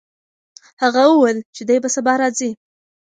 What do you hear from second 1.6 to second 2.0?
دی به